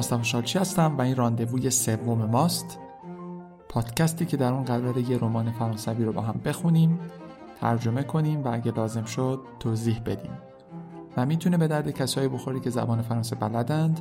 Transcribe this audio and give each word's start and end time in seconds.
مصطفی 0.00 0.24
شالچی 0.24 0.58
هستم 0.58 0.98
و 0.98 1.02
این 1.02 1.16
راندووی 1.16 1.70
سوم 1.70 2.24
ماست. 2.24 2.78
پادکستی 3.68 4.26
که 4.26 4.36
در 4.36 4.52
اون 4.52 4.64
قرار 4.64 4.98
یه 4.98 5.18
رمان 5.18 5.50
فرانسوی 5.50 6.04
رو 6.04 6.12
با 6.12 6.20
هم 6.20 6.40
بخونیم 6.44 7.00
ترجمه 7.60 8.02
کنیم 8.02 8.44
و 8.44 8.48
اگه 8.54 8.72
لازم 8.72 9.04
شد 9.04 9.40
توضیح 9.58 10.00
بدیم. 10.00 10.30
و 11.16 11.26
می‌تونه 11.26 11.56
به 11.56 11.68
درد 11.68 11.90
کسایی 11.90 12.28
بخوری 12.28 12.60
که 12.60 12.70
زبان 12.70 13.02
فرانسه 13.02 13.36
بلدند 13.36 14.00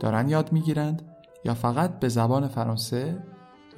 دارن 0.00 0.28
یاد 0.28 0.52
می‌گیرند 0.52 1.02
یا 1.44 1.54
فقط 1.54 1.98
به 1.98 2.08
زبان 2.08 2.48
فرانسه 2.48 3.22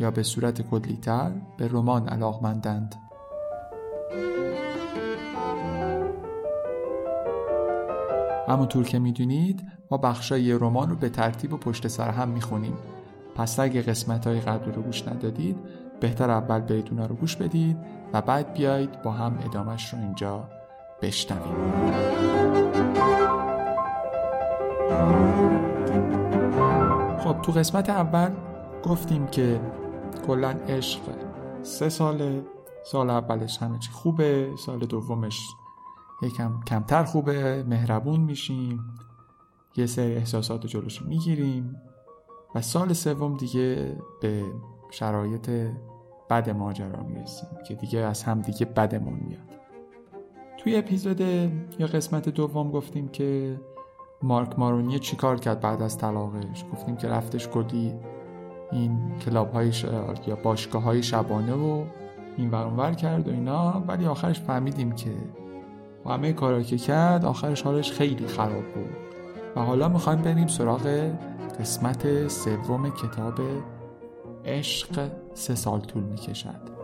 یا 0.01 0.11
به 0.11 0.23
صورت 0.23 0.63
کلیتر 0.63 1.33
به 1.57 1.69
رمان 1.69 2.09
علاقمندند. 2.09 2.95
همونطور 8.49 8.85
که 8.85 8.99
می‌دونید 8.99 9.67
ما 9.91 9.97
بخشای 9.97 10.53
رمان 10.53 10.91
رو 10.91 10.97
به 10.97 11.09
ترتیب 11.09 11.53
و 11.53 11.57
پشت 11.57 11.89
سر 11.89 12.11
هم 12.11 12.29
می‌خونیم. 12.29 12.77
پس 13.35 13.61
اگه 13.61 13.83
قسمت 13.83 14.27
های 14.27 14.41
قبلی 14.41 14.73
رو 14.73 14.83
گوش 14.83 15.09
ندادید 15.09 15.57
بهتر 16.01 16.31
اول 16.31 16.61
برید 16.61 16.89
اونا 16.91 17.07
رو 17.07 17.15
گوش 17.15 17.37
بدید 17.37 17.77
و 18.13 18.23
بعد 18.23 18.53
بیایید 18.53 19.03
با 19.03 19.11
هم 19.11 19.39
ادامش 19.45 19.95
رو 19.95 20.01
اینجا 20.01 20.49
بشنویم. 21.03 21.55
خب 27.19 27.43
تو 27.43 27.53
قسمت 27.53 27.91
اول 27.91 28.31
گفتیم 28.85 29.27
که 29.27 29.61
کلا 30.27 30.55
عشق 30.69 31.01
سه 31.63 31.89
ساله 31.89 32.43
سال 32.85 33.11
اولش 33.11 33.59
همه 33.59 33.79
چی 33.79 33.91
خوبه 33.91 34.51
سال 34.59 34.79
دومش 34.79 35.41
یکم 36.23 36.61
کمتر 36.67 37.05
خوبه 37.05 37.65
مهربون 37.69 38.21
میشیم 38.21 38.81
یه 39.77 39.87
سری 39.87 40.15
احساسات 40.15 40.67
جلوش 40.67 41.03
می‌گیریم 41.03 41.77
و 42.55 42.63
سال 42.63 42.93
سوم 42.93 43.37
دیگه 43.37 43.97
به 44.21 44.45
شرایط 44.91 45.51
بد 46.31 46.51
ماجرا 46.51 47.03
می‌رسیم 47.03 47.49
که 47.69 47.75
دیگه 47.75 47.99
از 47.99 48.23
هم 48.23 48.41
دیگه 48.41 48.67
بدمون 48.67 49.21
میاد. 49.21 49.55
توی 50.59 50.77
اپیزود 50.77 51.21
یا 51.79 51.87
قسمت 51.87 52.29
دوم 52.29 52.71
گفتیم 52.71 53.09
که 53.09 53.61
مارک 54.23 54.59
مارونی 54.59 54.99
چیکار 54.99 55.41
کرد 55.41 55.61
بعد 55.61 55.83
از 55.83 55.99
طلاقش؟ 55.99 56.65
گفتیم 56.73 56.97
که 56.97 57.09
رفتش 57.09 57.49
کلی 57.49 57.95
این 58.73 59.19
کلاب 59.19 59.53
های 59.53 59.73
یا 60.27 60.37
باشگاه 60.37 60.83
های 60.83 61.03
شبانه 61.03 61.55
و 61.55 61.85
این 62.37 62.51
ور 62.51 62.95
کرد 62.95 63.29
و 63.29 63.31
اینا 63.31 63.85
ولی 63.89 64.07
آخرش 64.07 64.41
فهمیدیم 64.41 64.93
که 64.93 65.11
و 66.07 66.11
همه 66.11 66.33
کارا 66.33 66.63
که 66.63 66.77
کرد 66.77 67.25
آخرش 67.25 67.63
حالش 67.63 67.93
خیلی 67.93 68.27
خراب 68.27 68.65
بود. 68.75 68.97
و 69.57 69.61
حالا 69.61 69.89
می‌خوایم 69.89 70.23
بریم 70.23 70.47
سراغ 70.47 71.11
قسمت 71.61 72.29
سوم 72.29 72.91
کتاب 72.91 73.41
عشق 74.45 75.11
سه 75.35 75.55
سال 75.55 75.81
طول 75.81 76.03
می‌کشد. 76.03 76.75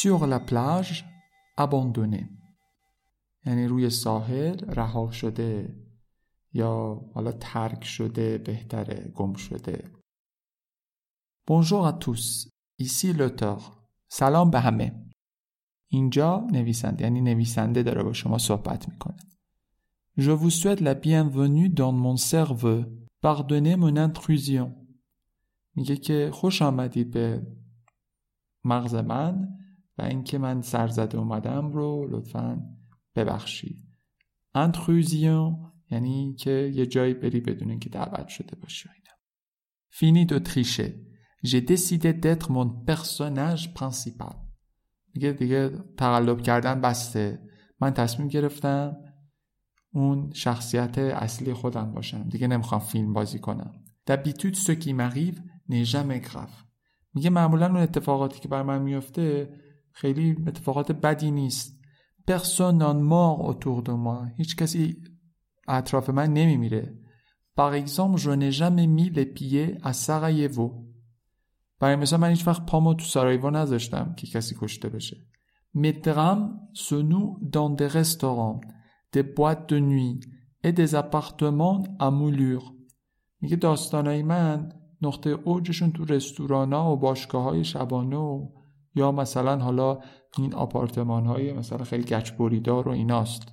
Sur 0.00 0.26
la 0.26 0.40
plage 0.40 1.04
abandonnée. 1.56 2.28
یعنی 3.46 3.66
روی 3.66 3.90
ساحل 3.90 4.64
رها 4.64 5.10
شده 5.10 5.76
یا 6.52 7.00
حالا 7.14 7.32
ترک 7.32 7.84
شده 7.84 8.38
بهتره 8.38 9.12
گم 9.14 9.34
شده. 9.34 9.90
Bonjour 11.46 11.86
à 11.86 11.92
tous. 11.92 12.48
Ici 12.82 13.12
l'auteur. 13.12 13.60
سلام 14.08 14.50
به 14.50 14.60
همه. 14.60 15.06
اینجا 15.88 16.46
نویسنده 16.52 17.04
یعنی 17.04 17.20
نویسنده 17.20 17.82
داره 17.82 18.02
با 18.02 18.12
شما 18.12 18.38
صحبت 18.38 18.88
می‌کنه. 18.88 19.22
Je 20.18 20.30
vous 20.30 20.50
souhaite 20.50 20.80
la 20.80 20.94
bienvenue 20.94 21.68
dans 21.68 21.92
mon 21.92 22.16
cerveau. 22.16 22.84
Pardonnez 23.22 23.76
mon 23.76 23.96
intrusion. 23.96 24.70
میگه 25.74 25.96
که 25.96 26.30
خوش 26.32 26.62
آمدید 26.62 27.10
به 27.10 27.46
مغز 28.64 28.94
من. 28.94 29.59
اینکه 30.04 30.38
من 30.38 30.62
سرزده 30.62 31.18
اومدم 31.18 31.70
رو 31.70 32.08
لطفا 32.10 32.62
ببخشید. 33.14 33.84
انتروزیون 34.54 35.72
یعنی 35.90 36.34
که 36.34 36.72
یه 36.74 36.86
جایی 36.86 37.14
بری 37.14 37.40
بدون 37.40 37.70
اینکه 37.70 37.88
دعوت 37.88 38.28
شده 38.28 38.56
باشی 38.56 38.88
اینا. 38.88 39.16
فینی 39.90 40.24
دو 40.24 40.38
تریشه 40.38 40.94
j'ai 41.42 41.62
décidé 41.62 42.12
d'être 42.12 42.50
mon 42.50 42.68
personnage 42.86 43.72
principal. 43.74 44.36
میگه 45.14 45.32
دیگه 45.32 45.70
تقلب 45.96 46.42
کردن 46.42 46.80
بسته. 46.80 47.42
من 47.80 47.90
تصمیم 47.90 48.28
گرفتم 48.28 48.96
اون 49.92 50.30
شخصیت 50.32 50.98
اصلی 50.98 51.52
خودم 51.54 51.92
باشم. 51.92 52.28
دیگه 52.28 52.46
نمی‌خوام 52.46 52.80
فیلم 52.80 53.12
بازی 53.12 53.38
کنم. 53.38 53.72
Ce 54.10 54.74
qui 54.82 54.92
m'arrive 54.92 55.38
n'est 55.70 55.84
jamais 55.84 56.20
grave. 56.30 56.64
میگه 57.14 57.30
معمولا 57.30 57.66
اون 57.66 57.76
اتفاقاتی 57.76 58.40
که 58.40 58.48
بر 58.48 58.62
من 58.62 58.82
میفته 58.82 59.54
خیلی 59.92 60.36
اتفاقات 60.46 60.92
بدی 60.92 61.30
نیست 61.30 61.80
پرسون 62.26 62.76
نان 62.76 63.02
مار 63.02 63.52
autour 63.52 63.82
de 63.82 63.90
moi 63.90 64.34
هیچ 64.36 64.56
کسی 64.56 64.96
اطراف 65.68 66.10
من 66.10 66.32
نمیمیره 66.32 66.94
Par 67.56 67.74
exemple, 67.74 68.16
je 68.16 68.30
n'ai 68.30 68.52
jamais 68.52 68.86
mis 68.86 69.10
les 69.10 69.26
pieds 69.26 69.76
à 69.82 69.92
Sarajevo. 69.92 70.86
برای 71.80 71.96
مثال 71.96 72.20
من 72.20 72.28
هیچ 72.28 72.46
وقت 72.46 72.66
پامو 72.66 72.94
تو 72.94 73.04
سارایوو 73.04 73.50
نذاشتم 73.50 74.14
که 74.16 74.26
کسی 74.26 74.56
کشته 74.60 74.88
بشه. 74.88 75.16
Mes 75.76 75.92
drames 75.92 76.50
se 76.74 76.94
nouent 76.94 77.38
dans 77.42 77.70
des 77.70 77.86
restaurants, 77.86 78.60
des 79.12 79.22
boîtes 79.22 79.68
de 79.68 79.78
nuit 79.78 80.20
et 80.64 80.72
des 80.72 80.94
appartements. 80.94 81.82
میگه 83.40 83.56
داستانای 83.56 84.22
من 84.22 84.72
نقطه 85.02 85.30
اوجشون 85.30 85.92
تو 85.92 86.04
رستورانا 86.04 86.92
و 86.92 86.96
باشگاه 86.96 87.42
های 87.42 87.64
شبانه 87.64 88.16
و 88.16 88.48
یا 88.94 89.12
مثلا 89.12 89.58
حالا 89.58 89.98
این 90.38 90.54
آپارتمان 90.54 91.26
های 91.26 91.52
مثلا 91.52 91.84
خیلی 91.84 92.04
گچ 92.04 92.30
بریدار 92.32 92.88
و 92.88 92.90
ایناست 92.90 93.52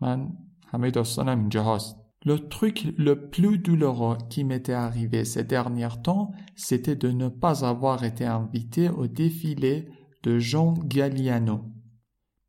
من 0.00 0.32
همه 0.66 0.90
داستانم 0.90 1.38
اینجا 1.38 1.74
هست 1.74 1.96
Le 2.26 2.36
truc 2.48 2.88
le 2.98 3.30
plus 3.30 3.56
douloureux 3.56 4.18
qui 4.28 4.44
m'était 4.44 4.74
arrivé 4.74 5.24
ces 5.24 5.42
derniers 5.42 5.96
temps, 6.04 6.32
c'était 6.54 6.94
de 6.94 7.08
ne 7.08 7.28
pas 7.28 7.64
avoir 7.64 8.04
été 8.04 8.26
invité 8.26 8.90
au 8.90 9.06
défilé 9.06 9.88
de 10.22 10.38
Jean 10.38 10.74
Galliano. 10.74 11.58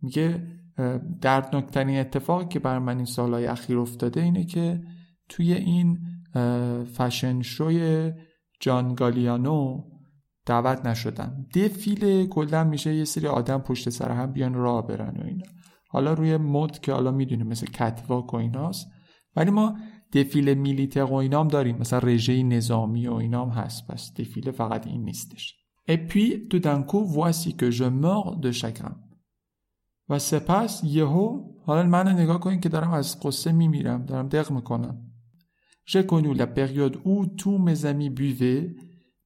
میگه 0.01 0.47
دردناکترین 1.21 1.99
اتفاقی 1.99 2.45
که 2.45 2.59
بر 2.59 2.79
من 2.79 2.95
این 2.97 3.05
سالهای 3.05 3.45
اخیر 3.45 3.77
افتاده 3.77 4.21
اینه 4.21 4.45
که 4.45 4.81
توی 5.29 5.53
این 5.53 5.99
فشن 6.85 7.41
شوی 7.41 8.11
جان 8.59 8.95
گالیانو 8.95 9.83
دعوت 10.45 10.85
نشدم 10.85 11.45
دفیله 11.55 12.27
کلا 12.27 12.63
میشه 12.63 12.95
یه 12.95 13.05
سری 13.05 13.27
آدم 13.27 13.57
پشت 13.57 13.89
سر 13.89 14.11
هم 14.11 14.31
بیان 14.31 14.53
راه 14.53 14.87
برن 14.87 15.17
و 15.21 15.25
اینا. 15.25 15.45
حالا 15.89 16.13
روی 16.13 16.37
مد 16.37 16.79
که 16.79 16.93
حالا 16.93 17.11
می‌دونیم 17.11 17.47
مثل 17.47 17.65
کتواک 17.65 18.33
و 18.33 18.37
ایناست. 18.37 18.87
ولی 19.35 19.51
ما 19.51 19.77
دفیل 20.13 20.53
میلیتر 20.53 21.03
و 21.03 21.13
اینام 21.13 21.47
داریم. 21.47 21.77
مثلا 21.77 21.99
رژه 21.99 22.43
نظامی 22.43 23.07
و 23.07 23.13
اینام 23.13 23.49
هست. 23.49 23.87
پس 23.87 24.13
دفیله 24.13 24.51
فقط 24.51 24.87
این 24.87 25.03
نیستش. 25.03 25.55
Et 25.89 25.97
puis 26.09 26.47
tout 26.49 26.59
d'un 26.59 26.83
coup 26.83 27.05
voici 27.05 27.55
que 27.55 27.71
je 27.71 27.83
meurs 27.83 28.39
de 28.41 28.51
chagrin. 28.51 28.95
و 30.09 30.19
سپس 30.19 30.83
یهو 30.83 31.51
حالا 31.65 31.83
من 31.83 32.07
نگاه 32.07 32.39
کنید 32.39 32.61
که 32.61 32.69
دارم 32.69 32.91
از 32.91 33.19
قصه 33.19 33.51
میمیرم. 33.51 34.05
دارم 34.05 34.27
دق 34.27 34.51
می‌کنم. 34.51 35.07
J'ai 35.85 36.05
connu 36.05 36.33
la 36.33 36.47
période 36.59 36.95
où 37.09 37.25
tous 37.41 37.57
mes 37.67 37.79
amis 37.91 38.11
buvaient 38.19 38.67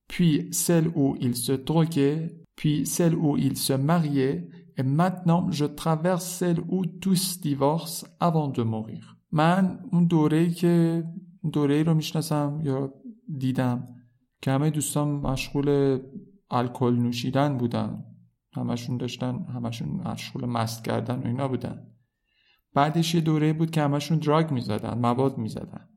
puis 0.08 0.34
celle 0.52 0.88
où 0.96 1.16
ils 1.20 1.36
se 1.36 1.52
droguaient, 1.52 2.22
puis 2.56 2.86
celle 2.86 3.16
où 3.16 3.38
ils 3.38 3.58
se 3.58 3.74
mariaient, 3.74 4.48
et 4.78 4.84
maintenant 4.84 5.52
je 5.52 5.66
traverse 5.66 6.28
celle 6.40 6.60
où 6.68 6.86
tous 6.86 7.40
divorcent 7.42 8.08
avant 8.20 8.50
de 8.50 8.64
mourir. 8.64 9.16
من 9.32 9.80
اون 9.92 10.06
دوره 10.06 10.50
که 10.50 11.04
دوره 11.52 11.84
رو 11.84 11.94
می‌شناسم 11.94 12.62
یا 12.64 12.94
دیدم 13.38 13.86
که 14.42 14.52
همه 14.52 14.70
دوستان 14.70 15.08
مشغول 15.08 16.00
الکل 16.52 16.94
نوشیدن 16.96 17.58
بودن 17.58 18.04
همشون 18.54 18.98
داشتن 18.98 19.46
همشون 19.56 19.90
مشغول 19.90 20.46
مست 20.46 20.84
کردن 20.84 21.20
و 21.20 21.28
اینا 21.28 21.48
بودن 21.48 21.88
بعدش 22.74 23.16
یه 23.16 23.22
دوره 23.22 23.54
بود 23.54 23.72
که 23.72 23.82
همشون 23.82 24.18
دراگ 24.18 24.52
می‌زدن 24.52 24.98
مواد 25.00 25.38
می‌زدن 25.38 25.90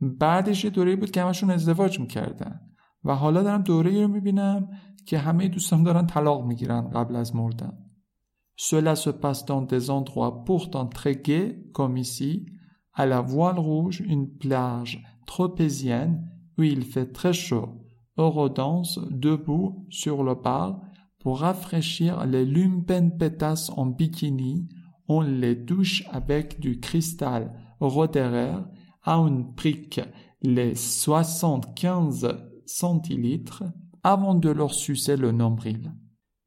بعدش 0.00 0.64
یه 0.64 0.70
دوره 0.70 0.96
بود 0.96 1.10
که 1.10 1.22
همشون 1.22 1.50
ازدواج 1.50 2.00
می‌کردن 2.00 2.60
و 3.05 3.15
حالا 3.15 3.43
دارم 3.43 3.61
دوره 3.61 4.01
رو 4.01 4.07
میبینم 4.07 4.69
که 5.05 5.17
همه 5.17 5.47
دوستان 5.47 5.83
دارن 5.83 6.07
طلاق 6.07 6.45
میگیرن 6.45 6.89
قبل 6.89 7.15
از 7.15 7.35
مردن 7.35 7.77
Cela 8.69 8.95
se 8.95 9.09
passe 9.09 9.45
dans 9.45 9.63
des 9.63 9.89
endroits 9.89 10.43
pourtant 10.45 10.85
très 10.85 11.15
gais 11.15 11.47
comme 11.73 11.97
ici 11.97 12.45
à 12.93 13.07
la 13.07 13.21
voile 13.21 13.57
rouge 13.57 14.01
une 14.01 14.37
plage 14.37 15.03
tropézienne 15.25 16.29
où 16.57 16.63
il 16.63 16.83
fait 16.83 17.11
très 17.11 17.33
chaud. 17.33 17.69
Euro 18.17 18.49
danse 18.49 18.99
debout 19.09 19.87
sur 19.89 20.23
le 20.23 20.35
bar 20.35 20.79
pour 21.19 21.39
rafraîchir 21.39 22.25
les 22.25 22.45
lumpenpetas 22.45 23.71
en 23.75 23.87
bikini. 23.87 24.67
On 25.07 25.21
les 25.21 25.55
douche 25.55 26.03
avec 26.11 26.59
du 26.59 26.79
cristal 26.79 27.53
Roderer 27.79 28.57
à 29.03 29.15
une 29.15 29.43
brique 29.43 30.01
les 30.43 30.75
75 30.75 32.27
centilitres 32.66 33.64
avant 34.04 34.34
de 34.34 34.50
leur 34.50 34.74
sucer 34.74 35.16
le. 35.16 35.32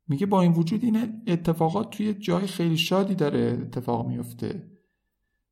میگه 0.07 0.25
با 0.25 0.41
این 0.41 0.51
وجود 0.51 0.83
این 0.83 1.21
اتفاقات 1.27 1.89
توی 1.89 2.13
جای 2.13 2.47
خیلی 2.47 2.77
شادی 2.77 3.15
داره 3.15 3.59
اتفاق 3.61 4.07
میفته. 4.07 4.69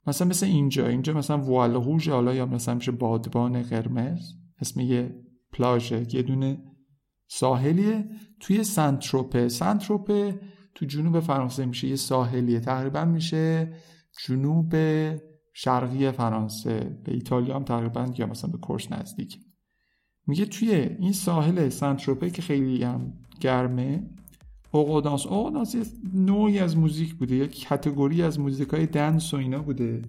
مثلا 0.07 0.27
مثل 0.27 0.45
اینجا 0.45 0.87
اینجا 0.87 1.13
مثلا 1.13 1.37
وال 1.37 1.73
روژ 1.73 2.09
حالا 2.09 2.33
یا 2.33 2.45
مثلا 2.45 2.75
میشه 2.75 2.91
بادبان 2.91 3.61
قرمز 3.61 4.33
اسم 4.59 4.79
یه 4.79 5.15
پلاژه 5.51 6.07
یه 6.13 6.21
دونه 6.21 6.63
ساحلیه. 7.27 8.09
توی 8.39 8.63
سنتروپه 8.63 9.49
سنتروپه 9.49 10.39
تو 10.75 10.85
جنوب 10.85 11.19
فرانسه 11.19 11.65
میشه 11.65 11.87
یه 11.87 11.95
ساحلیه. 11.95 12.59
تقریبا 12.59 13.05
میشه 13.05 13.73
جنوب 14.25 14.75
شرقی 15.53 16.11
فرانسه. 16.11 16.99
به 17.03 17.13
ایتالیا 17.13 17.55
هم 17.55 17.63
تقریبا 17.63 18.13
یا 18.17 18.27
مثلا 18.27 18.51
به 18.51 18.57
کرس 18.57 18.91
نزدیک. 18.91 19.46
میگه 20.27 20.45
توی 20.45 20.71
این 20.99 21.11
ساحل 21.11 21.69
سنتروپه 21.69 22.29
که 22.29 22.41
خیلی 22.41 22.83
هم 22.83 23.13
گرمه 23.39 24.03
اوقودانس 24.71 25.25
اوقودانس 25.25 25.75
یه 25.75 25.83
نوعی 26.13 26.59
از 26.59 26.77
موزیک 26.77 27.15
بوده 27.15 27.35
یک 27.35 27.59
کتگوری 27.59 28.21
از 28.21 28.39
موزیک 28.39 28.69
های 28.69 28.85
دنس 28.85 29.33
و 29.33 29.37
اینا 29.37 29.61
بوده 29.61 30.01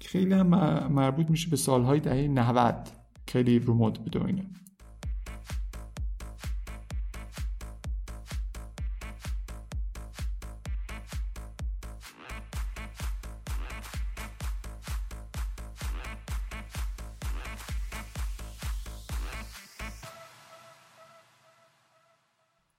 خیلی 0.00 0.34
هم 0.34 0.46
مربوط 0.92 1.30
میشه 1.30 1.50
به 1.50 1.56
سالهای 1.56 2.00
دهه 2.00 2.28
90 2.28 2.88
خیلی 3.28 3.58
رو 3.58 3.74
مد 3.74 3.94
بوده 3.94 4.18
و 4.18 4.26
اینا. 4.26 4.42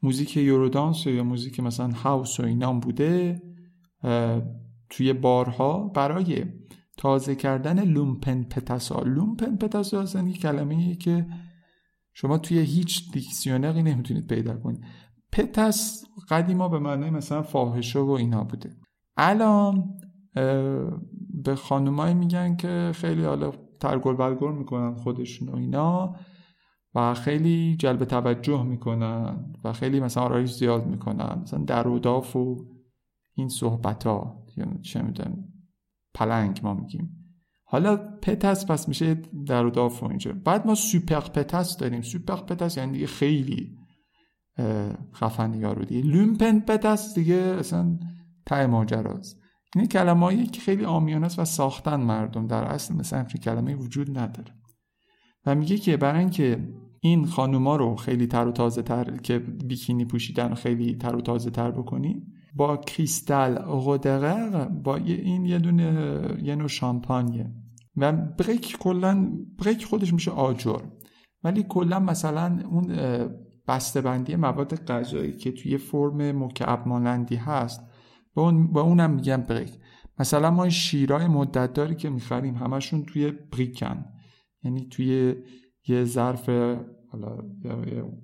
موزیک 0.06 0.38
Eurodance 0.38 1.06
یا 1.08 1.24
موزیک 1.24 1.60
مثلا 1.60 1.92
house 1.92 2.40
و 2.40 2.44
اینام 2.44 2.80
بوده 2.80 3.42
توی 4.90 5.14
بارها 5.14 5.88
برای 5.88 6.46
تازه 6.98 7.36
کردن 7.36 7.84
lumpen 7.84 8.44
pétasse 8.44 8.94
ا. 8.94 9.02
lumpen 9.02 9.56
pétasse 9.56 9.96
ا 9.96 10.02
اصلا 10.02 10.28
یک 10.28 10.42
کلمه 10.42 10.96
که 10.96 11.28
شما 12.14 12.38
توی 12.38 12.60
هیچ 12.60 13.12
dictionnaire 13.12 13.78
ی 13.78 13.84
نمی‌تونید 13.84 14.28
پیدا 14.28 14.58
کنید. 14.58 14.84
pétasse 15.32 16.06
قدیما 16.30 16.70
به 16.70 16.80
معنی 16.80 17.10
مثلا 17.10 17.42
فاحشه 17.42 18.00
و 18.00 18.10
اینا 18.10 18.44
بوده. 18.44 18.70
الان 19.18 19.84
به 21.44 21.56
خانمایی 21.56 22.14
میگن 22.14 22.56
که 22.56 22.92
خیلی 22.94 23.24
حالا 23.24 23.52
ترگل 23.80 24.14
بلگل 24.14 24.52
می‌کنن 24.52 24.96
خودشون 24.96 25.50
و 25.50 25.56
اینا. 25.56 26.16
و 26.96 27.14
خیلی 27.14 27.76
جلب 27.80 28.06
توجه 28.06 28.64
می‌کنن 28.64 29.54
و 29.64 29.74
خیلی 29.74 30.00
مثلا 30.00 30.24
آرایش 30.24 30.52
زیاد 30.52 30.88
می‌کنن. 30.88 31.40
مثلا 31.42 31.60
در 31.60 31.88
و 31.88 32.00
و 32.36 32.66
این 33.36 33.50
صحبت 33.50 34.08
ها 34.08 34.46
چه 34.82 35.02
می‌دونم 35.02 35.44
پلنگ 36.14 36.60
ما 36.64 36.74
میگیم. 36.74 37.22
حالا 37.64 37.96
pétasse 38.22 38.66
پس 38.66 38.88
میشه 38.88 39.14
در 39.48 39.66
و 39.66 39.70
داف 39.70 40.04
اینجا. 40.04 40.34
بعد 40.46 40.68
ما 40.68 40.76
super 40.76 41.20
pétasse 41.20 41.78
داریم. 41.78 42.02
super 42.02 42.36
pétasse 42.36 42.78
یعنی 42.78 42.92
دیگه 42.92 43.08
خیلی 43.08 43.78
خفن 45.14 45.64
رو 45.64 45.86
دیگه. 45.86 46.02
lumpen 46.02 46.60
pétasse 46.60 47.16
دیگه 47.16 47.36
اصلا 47.36 48.00
ته 48.46 48.66
ماجراست. 48.66 49.42
این 49.76 49.86
کلمه 49.86 50.46
که 50.46 50.62
خیلی 50.62 50.86
عامیانه 50.86 51.26
است 51.26 51.40
و 51.40 51.46
ساختن 51.46 52.02
مردم. 52.02 52.48
در 52.48 52.64
اصل 52.64 52.96
مثلا 52.96 53.20
همچین 53.20 53.42
کلمه 53.42 53.76
وجود 53.76 54.18
نداره. 54.18 54.54
و 55.46 55.56
میگه 55.56 55.78
که 55.78 55.98
برای 55.98 56.20
اینکه 56.20 56.68
این 57.06 57.26
خانوما 57.26 57.76
رو 57.76 57.96
خیلی 57.96 58.28
تر 58.28 58.48
و 58.48 58.52
تازه 58.52 58.82
تر 58.82 59.18
که 59.18 59.40
بیکینی 59.40 60.06
پوشیدن 60.06 60.54
خیلی 60.54 60.96
تر 60.96 61.16
و 61.16 61.22
تازه 61.22 61.50
تر 61.50 61.72
بکنی 61.72 62.24
با 62.56 62.78
کریستال 62.78 63.58
رودرر 63.58 64.66
با 64.66 64.96
این 64.96 65.46
یه 65.46 65.60
دونه 65.60 66.38
یه 66.44 66.56
نوع 66.56 66.68
شامپانیه. 66.68 67.52
و 67.98 68.12
بریک 68.12 68.78
کلا 68.80 69.32
بریک 69.60 69.86
خودش 69.86 70.14
میشه 70.14 70.32
آجر. 70.32 70.80
ولی 71.44 71.64
کلا 71.64 72.00
مثلا 72.00 72.60
اون 72.70 72.88
بسته‌بندی 73.68 74.36
مواد 74.36 74.86
غذایی 74.86 75.34
که 75.34 75.52
توی 75.52 75.78
فرم 75.78 76.44
مکعب 76.44 76.88
مانندی 76.88 77.36
هست 77.36 77.82
با, 78.34 78.44
اون 78.44 78.68
با 78.72 78.82
اونم 78.82 79.12
میگم 79.12 79.38
بریک. 79.38 79.72
مثلا 80.20 80.52
ما 80.52 80.70
شیرای 80.70 81.28
مدت 81.28 81.74
داری 81.74 81.96
که 81.96 82.10
می‌خریم 82.10 82.56
همشون 82.56 83.04
توی 83.04 83.32
بریکن. 83.32 84.06
یعنی 84.64 84.88
توی 84.92 85.36
یه 85.88 86.04
ظرف 86.04 86.50
حالا 87.12 87.38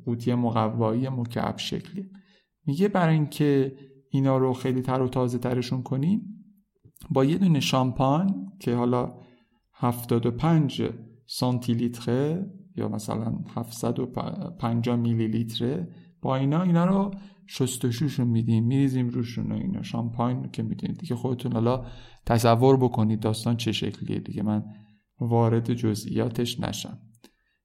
قوطی 0.06 0.34
مقوایی 0.34 1.10
مکعب 1.10 1.58
شکلی. 1.58 2.10
میگه 2.66 2.88
برای 2.88 3.14
اینکه 3.14 3.78
اینا 4.10 4.38
رو 4.38 4.54
خیلی 4.54 4.82
تر 4.82 5.02
و 5.02 5.08
تازه 5.08 5.38
ترشون 5.38 5.84
کنیم 5.84 6.46
با 7.10 7.26
یه 7.26 7.38
دونه 7.38 7.60
شامپان 7.60 8.52
که 8.60 8.76
حالا 8.76 9.14
75 9.74 10.90
سانتی 11.26 11.74
لیتره 11.74 12.52
یا 12.76 12.90
مثلا 12.90 13.36
750 13.56 14.96
میلی 14.96 15.28
لیتره 15.28 15.88
با 16.22 16.36
اینا 16.36 16.62
اینا 16.62 16.86
رو 16.86 17.12
شستشوشون 17.48 18.28
میدیم 18.28 18.64
میریزیم 18.64 19.10
روشون 19.10 19.52
و 19.52 19.56
اینا. 19.56 19.82
شامپاین 19.82 20.50
که 20.52 20.64
میدیم 20.64 20.94
دیگه 20.94 21.16
خودتون 21.16 21.54
حالا 21.54 21.86
تصور 22.26 22.78
بکنید 22.78 23.20
داستان 23.20 23.58
چه 23.58 23.72
شکلیه 23.72 24.20
دیگه. 24.20 24.44
من 24.44 24.64
وارد 25.20 25.74
جزئیاتش 25.74 26.60
نشم. 26.60 26.98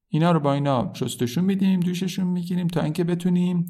اینا 0.09 0.31
رو 0.31 0.39
با 0.39 0.53
اینا 0.53 0.93
شستشون 0.93 1.45
میدیم 1.45 1.79
دوششون 1.79 2.27
می‌گیریم 2.27 2.67
تا 2.67 2.81
اینکه 2.81 3.03
بتونیم 3.03 3.69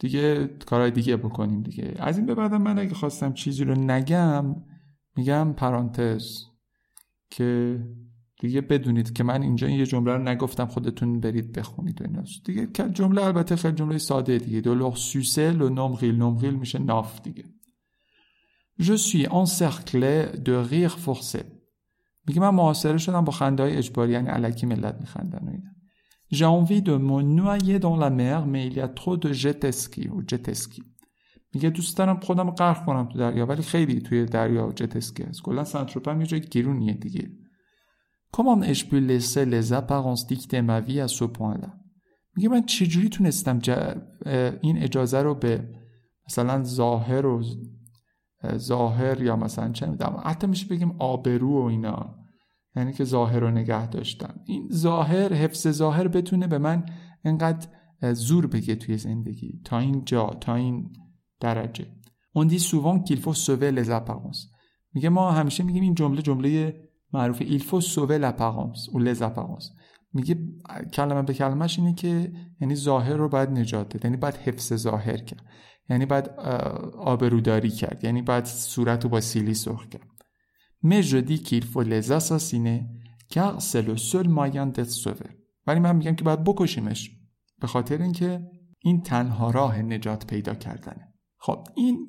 دیگه 0.00 0.46
کارهای 0.46 0.90
دیگه 0.90 1.16
بکنیم 1.16 1.62
دیگه. 1.62 1.94
از 1.98 2.16
این 2.16 2.26
به 2.26 2.34
بعدم 2.34 2.62
من 2.62 2.78
اگه 2.78 2.94
خواستم 2.94 3.32
چیزی 3.32 3.64
رو 3.64 3.74
نگم 3.74 4.56
میگم 5.16 5.52
پرانتز 5.52 6.42
که 7.30 7.80
دیگه 8.40 8.60
بدونید 8.60 9.12
که 9.12 9.24
من 9.24 9.42
اینجا 9.42 9.68
یه 9.68 9.86
جمله 9.86 10.12
رو 10.12 10.22
نگفتم 10.22 10.66
خودتون 10.66 11.20
برید 11.20 11.52
بخونید 11.52 12.02
و 12.02 12.04
اینا. 12.04 12.24
دیگه 12.44 12.66
جمله 12.92 13.24
البته 13.24 13.56
خیلی 13.56 13.74
جمله 13.74 13.98
ساده 13.98 14.38
دیگه. 14.38 14.60
دو 14.60 14.94
سوسه 14.94 15.52
لو 15.52 15.68
نومغیل 15.68 16.16
نومغیل 16.16 16.54
میشه 16.54 16.78
ناف 16.78 17.22
دیگه. 17.22 17.44
Je 18.80 18.94
suis 18.94 19.26
encerclé 19.26 20.38
de 20.48 20.52
rire 20.52 20.98
forcé. 20.98 21.57
میگه 22.28 22.40
من 22.40 22.50
محاصره 22.50 22.98
شدم 22.98 23.24
با 23.24 23.32
خنده 23.32 23.62
های 23.62 23.76
اجباری 23.76 24.12
یعنی 24.12 24.28
علکی 24.28 24.66
ملت 24.66 24.96
میخندن 25.00 25.46
و 25.46 25.50
اینا. 25.50 25.70
J'ai 26.30 26.44
envie 26.44 26.82
de 26.82 26.94
me 27.10 27.22
noyer 27.22 27.78
dans 27.78 27.96
la 27.96 28.10
mer 28.10 28.46
mais 28.52 28.66
il 28.66 28.74
y 28.74 28.80
a 28.80 28.88
trop 28.88 29.16
de 29.16 29.32
jet 29.32 29.64
و 30.10 30.22
jet 30.30 30.50
میگه 31.54 31.70
دوست 31.70 31.96
دارم 31.96 32.20
خودم 32.20 32.50
غرق 32.50 32.84
کنم 32.84 33.08
تو 33.08 33.18
دریا 33.18 33.46
ولی 33.46 33.62
خیلی 33.62 34.00
توی 34.00 34.24
دریا 34.24 34.72
جت 34.72 34.96
اسکی 34.96 35.22
هست. 35.22 35.42
کلا 35.42 35.64
سنتروپم 35.64 36.20
یه 36.20 36.26
جای 36.26 36.40
گیرونیه 36.40 36.94
دیگه. 36.94 37.30
Comment 38.36 38.60
ai-je 38.62 38.84
pu 38.84 39.00
laisser 39.00 39.46
les 39.46 39.72
apparences 39.72 40.26
dicter 40.26 40.60
ma 40.62 40.80
vie 40.80 41.00
à 41.00 41.08
ce 41.08 41.24
میگه 42.36 42.48
من 42.48 42.66
چجوری 42.66 43.08
تونستم 43.08 43.58
این 44.60 44.78
اجازه 44.78 45.22
رو 45.22 45.34
به 45.34 45.68
مثلا 46.26 46.64
ظاهر 46.64 47.26
و 47.26 47.42
ظاهر 48.56 49.22
یا 49.22 49.36
مثلا 49.36 49.72
چه 49.72 49.86
می‌دونم 49.86 50.22
حتی 50.24 50.46
میشه 50.46 50.66
بگیم 50.66 50.96
آبرو 50.98 51.62
و 51.62 51.64
اینا. 51.64 52.14
یعنی 52.76 52.92
که 52.92 53.04
ظاهر 53.04 53.40
رو 53.40 53.50
نگه 53.50 53.86
داشتن. 53.86 54.34
این 54.46 54.68
ظاهر 54.72 55.32
حفظ 55.32 55.68
ظاهر 55.68 56.08
بتونه 56.08 56.46
به 56.46 56.58
من 56.58 56.86
انقدر 57.24 57.68
زور 58.12 58.46
بگه 58.46 58.74
توی 58.74 58.96
زندگی. 58.96 59.60
تا 59.64 59.78
این 59.78 60.04
جا 60.04 60.26
تا 60.26 60.54
این 60.54 60.92
درجه. 61.40 61.86
اون 62.32 62.46
دی 62.46 62.58
souvent 62.58 63.04
qu'il 63.08 63.18
faut 63.18 63.36
sauver 63.46 63.72
les 63.78 63.88
apparences. 63.88 64.38
میگه 64.92 65.08
ما 65.08 65.30
همیشه 65.30 65.64
میگیم 65.64 65.82
این 65.82 65.94
جمله 65.94 66.22
جمله 66.22 66.80
معروفه. 67.12 67.58
Il 67.58 67.62
faut 67.62 67.84
sauver 67.84 68.20
l'apparence 68.22 68.92
les 68.94 69.22
apparences. 69.22 69.78
میگه 70.12 70.36
کلمه 70.92 71.22
به 71.22 71.34
کلمهش 71.34 71.78
اینه 71.78 71.94
که 71.94 72.32
یعنی 72.60 72.74
ظاهر 72.74 73.16
رو 73.16 73.28
باید 73.28 73.50
نجات 73.50 73.88
داد. 73.88 74.04
یعنی 74.04 74.16
باید 74.16 74.34
حفظ 74.34 74.74
ظاهر 74.74 75.16
کرد. 75.16 75.44
یعنی 75.88 76.06
باید 76.06 76.28
آبروداری 76.98 77.70
کرد. 77.70 78.04
یعنی 78.04 78.22
باید 78.22 78.44
صورت 78.44 79.04
رو 79.04 79.10
با 79.10 79.20
سیلی 79.20 79.54
سرخ 79.54 79.86
کرد. 79.86 80.08
Faut 81.72 81.82
les 81.82 82.12
assassiner 82.12 82.80
car 83.32 83.60
c'est 83.60 83.82
le 83.82 83.96
seul 83.96 84.28
moyen 84.28 84.66
d'être 84.66 84.90
sauvé. 84.90 85.28
ولی 85.66 85.80
من 85.80 85.96
میگم 85.96 86.14
که 86.14 86.24
باید 86.24 86.44
بکشیمش 86.44 87.10
به 87.60 87.66
خاطر 87.66 88.02
اینکه 88.02 88.50
این 88.78 89.02
تنها 89.02 89.50
راه 89.50 89.82
نجات 89.82 90.26
پیدا 90.26 90.54
کردنه. 90.54 91.14
خب 91.38 91.68
این 91.76 92.06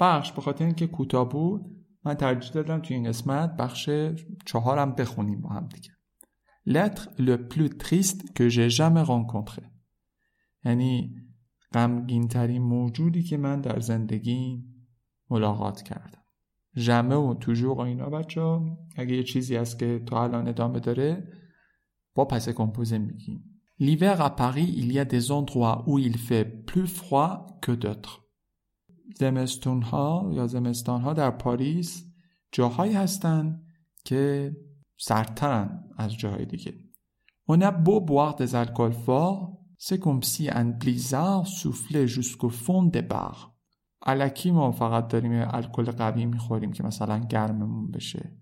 بخش 0.00 0.32
به 0.32 0.42
خاطر 0.42 0.64
اینکه 0.64 0.86
کوتاه 0.86 1.28
بود 1.28 1.60
من 2.04 2.14
ترجیح 2.14 2.52
دادم 2.52 2.80
توی 2.80 2.96
این 2.96 3.08
قسمت 3.08 3.56
بخش 3.56 3.90
چهارم 4.46 4.92
بخونیم 4.92 5.40
با 5.40 5.48
هم 5.48 5.68
دیگه. 5.68 5.90
L'être 6.68 7.08
le 7.18 7.36
plus 7.52 7.70
triste 7.84 8.20
que 8.34 8.48
j'ai 8.48 8.70
jamais 8.70 9.04
rencontré. 9.04 9.62
یعنی 10.64 11.14
غمگین 11.72 12.28
ترین 12.28 12.62
موجودی 12.62 13.22
که 13.22 13.36
من 13.36 13.60
در 13.60 13.80
زندگی 13.80 14.64
ملاقات 15.30 15.82
کردم 15.82 16.22
ژمه 16.76 17.14
و 17.14 17.34
توجور 17.34 17.78
و 17.78 17.80
اینا 17.80 18.10
بچه 18.10 18.40
ها 18.40 18.78
اگه 18.96 19.16
یه 19.16 19.22
چیزی 19.22 19.56
هست 19.56 19.78
که 19.78 20.02
تا 20.06 20.24
الان 20.24 20.48
ادامه 20.48 20.80
داره 20.80 21.32
با 22.14 22.24
پس 22.24 22.48
کمپوزه 22.48 22.98
میگیم 22.98 23.44
L'hiver 23.80 24.20
à 24.20 24.30
Paris, 24.30 24.74
il 24.76 24.90
y 24.92 24.98
a 24.98 25.04
des 25.04 25.30
endroits 25.30 25.84
où 25.86 26.00
il 26.00 26.18
fait 26.18 26.44
plus 26.44 26.88
froid. 26.88 27.46
زمستون 29.14 29.82
ها 29.82 30.30
یا 30.32 30.46
زمستان 30.46 31.00
ها 31.00 31.12
در 31.12 31.30
پاریس 31.30 32.12
جاهایی 32.52 32.92
هستند 32.92 33.66
که 34.04 34.52
سردترن 34.96 35.84
از 35.96 36.16
جاهای 36.16 36.44
دیگه. 36.44 36.74
On 37.50 37.60
a 37.60 37.70
beau 37.70 38.00
boire 38.00 38.36
des 38.36 38.54
alcools 38.54 38.92
c'est 39.84 40.00
comme 40.04 40.22
si 40.32 40.42
un 40.60 40.70
blizzard 40.82 41.46
soufflait 41.58 42.08
jusqu'au 42.16 42.50
fond 42.64 42.84
des 42.94 43.06
bars. 43.12 43.54
علکی 44.06 44.50
ما 44.50 44.72
فقط 44.72 45.08
داریم 45.08 45.32
الکل 45.50 45.90
قوی 45.90 46.26
می‌خوریم 46.26 46.72
که 46.72 46.84
مثلا 46.84 47.18
گرممون 47.18 47.90
بشه. 47.90 48.32